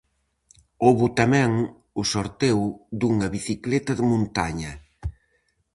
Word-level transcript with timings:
Houbo 0.85 1.05
tamén 1.19 1.49
o 2.01 2.03
sorteo 2.13 2.61
dunha 2.99 3.27
bicicleta 3.37 3.91
de 3.95 4.03
montaña. 4.11 4.71